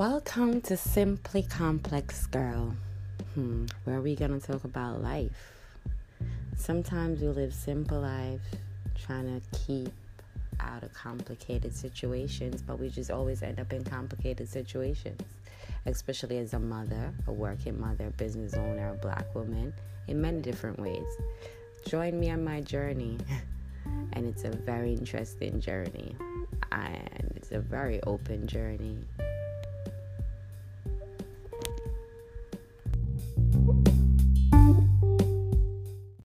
Welcome 0.00 0.62
to 0.62 0.78
Simply 0.78 1.42
Complex 1.42 2.26
Girl, 2.28 2.74
hmm, 3.34 3.66
where 3.84 4.00
we're 4.00 4.16
gonna 4.16 4.40
talk 4.40 4.64
about 4.64 5.02
life. 5.02 5.52
Sometimes 6.56 7.20
we 7.20 7.28
live 7.28 7.52
simple 7.52 8.00
lives, 8.00 8.42
trying 8.98 9.26
to 9.26 9.58
keep 9.58 9.92
out 10.58 10.84
of 10.84 10.94
complicated 10.94 11.76
situations, 11.76 12.62
but 12.62 12.80
we 12.80 12.88
just 12.88 13.10
always 13.10 13.42
end 13.42 13.60
up 13.60 13.74
in 13.74 13.84
complicated 13.84 14.48
situations, 14.48 15.20
especially 15.84 16.38
as 16.38 16.54
a 16.54 16.58
mother, 16.58 17.12
a 17.26 17.32
working 17.32 17.78
mother, 17.78 18.08
business 18.16 18.54
owner, 18.54 18.94
a 18.94 18.96
black 19.02 19.34
woman, 19.34 19.70
in 20.08 20.18
many 20.18 20.40
different 20.40 20.80
ways. 20.80 21.14
Join 21.86 22.18
me 22.18 22.30
on 22.30 22.42
my 22.42 22.62
journey, 22.62 23.18
and 24.14 24.24
it's 24.24 24.44
a 24.44 24.50
very 24.50 24.94
interesting 24.94 25.60
journey, 25.60 26.16
and 26.72 27.32
it's 27.36 27.52
a 27.52 27.60
very 27.60 28.02
open 28.04 28.46
journey 28.46 28.96
Thank 33.72 33.88
you. 33.88 34.19